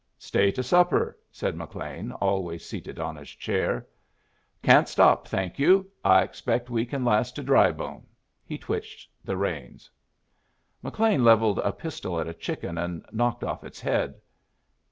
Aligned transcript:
"Stay 0.17 0.51
to 0.51 0.63
supper," 0.63 1.15
said 1.31 1.55
McLean, 1.55 2.11
always 2.13 2.65
seated 2.65 2.97
on 2.97 3.15
his 3.15 3.29
chair. 3.29 3.85
"Can't 4.63 4.89
stop, 4.89 5.27
thank 5.27 5.59
you. 5.59 5.91
I 6.03 6.23
expect 6.23 6.71
we 6.71 6.87
can 6.87 7.05
last 7.05 7.35
to 7.35 7.43
Drybone." 7.43 8.07
He 8.43 8.57
twitched 8.57 9.11
the 9.23 9.37
reins. 9.37 9.91
McLean 10.81 11.23
levelled 11.23 11.59
a 11.59 11.71
pistol 11.71 12.19
at 12.19 12.25
a 12.25 12.33
chicken, 12.33 12.79
and 12.79 13.05
knocked 13.11 13.43
off 13.43 13.63
its 13.63 13.79
head. 13.79 14.19